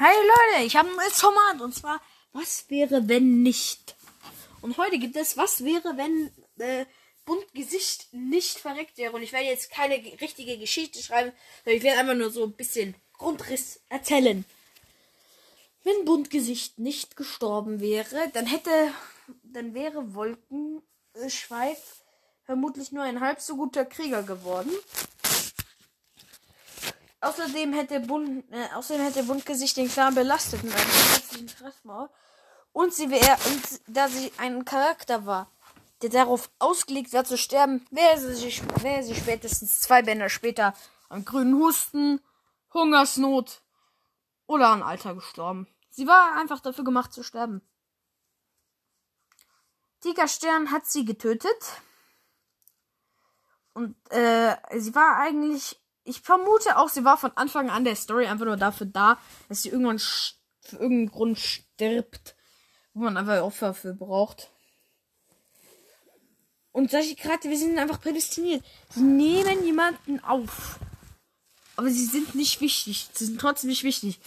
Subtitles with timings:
[0.00, 2.00] Hi Leute, ich habe ein neues Format und zwar,
[2.32, 3.96] was wäre wenn nicht?
[4.60, 6.30] Und heute gibt es, was wäre wenn
[6.64, 6.86] äh,
[7.24, 9.12] Buntgesicht nicht verreckt wäre?
[9.12, 11.32] Und ich werde jetzt keine richtige Geschichte schreiben,
[11.64, 14.44] sondern ich werde einfach nur so ein bisschen Grundriss erzählen.
[15.82, 18.70] Wenn Buntgesicht nicht gestorben wäre, dann hätte,
[19.42, 22.04] dann wäre Wolkenschweif
[22.44, 24.70] vermutlich nur ein halb so guter Krieger geworden.
[27.20, 32.08] Außerdem hätte Bund, äh, außerdem hätte Buntgesicht den Clan belastet mit einem zusätzlichen Treffmaul.
[32.72, 35.50] Und sie wäre, und da sie ein Charakter war,
[36.02, 40.74] der darauf ausgelegt war zu sterben, wäre sie, wäre sie spätestens zwei Bänder später
[41.08, 42.20] an grünen Husten,
[42.72, 43.62] Hungersnot
[44.46, 45.66] oder an Alter gestorben.
[45.90, 47.62] Sie war einfach dafür gemacht zu sterben.
[50.00, 51.82] Tigerstern hat sie getötet.
[53.74, 58.26] Und äh, sie war eigentlich ich vermute auch, sie war von Anfang an der Story
[58.26, 62.34] einfach nur dafür da, dass sie irgendwann für irgendeinen Grund stirbt,
[62.94, 64.50] wo man einfach Opfer für braucht.
[66.72, 68.64] Und solche Charaktere, wir sind einfach prädestiniert.
[68.90, 70.78] Sie nehmen jemanden auf.
[71.76, 73.08] Aber sie sind nicht wichtig.
[73.12, 74.20] Sie sind trotzdem nicht wichtig.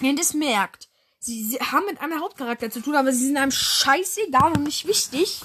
[0.00, 3.50] Wenn das merkt, sie, sie haben mit einem Hauptcharakter zu tun, aber sie sind einem
[3.50, 5.42] scheißegal und nicht wichtig.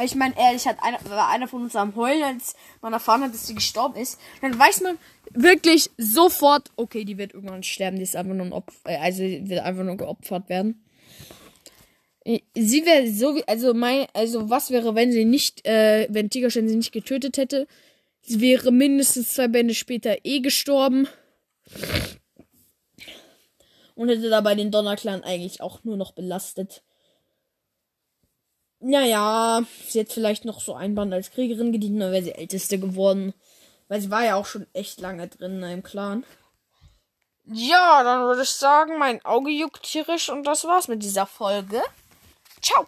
[0.00, 3.20] Weil ich meine, ehrlich, hat einer, war einer von uns am Heulen, als man erfahren
[3.22, 4.18] hat, dass sie gestorben ist.
[4.40, 4.96] Dann weiß man
[5.30, 9.22] wirklich sofort, okay, die wird irgendwann sterben, die ist einfach nur ein Opfer, äh, also
[9.22, 10.82] wird einfach nur geopfert werden.
[12.24, 16.66] Äh, sie wäre so also mein, also was wäre, wenn sie nicht, äh, wenn Tigerstein
[16.66, 17.66] sie nicht getötet hätte?
[18.22, 21.08] Sie wäre mindestens zwei Bände später eh gestorben.
[23.94, 26.82] Und hätte dabei den Donnerclan eigentlich auch nur noch belastet.
[28.80, 32.78] Naja, sie hat vielleicht noch so ein Band als Kriegerin gedient, dann wäre sie älteste
[32.78, 33.34] geworden.
[33.88, 36.24] Weil sie war ja auch schon echt lange drin in einem Clan.
[37.44, 41.82] Ja, dann würde ich sagen, mein Auge juckt tierisch und das war's mit dieser Folge.
[42.62, 42.86] Ciao!